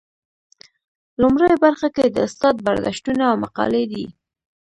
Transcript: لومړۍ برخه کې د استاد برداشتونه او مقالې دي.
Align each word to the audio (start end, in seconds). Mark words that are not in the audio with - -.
لومړۍ 1.21 1.53
برخه 1.65 1.87
کې 1.95 2.05
د 2.09 2.17
استاد 2.27 2.55
برداشتونه 2.67 3.23
او 3.31 3.35
مقالې 3.43 3.83
دي. 3.91 4.05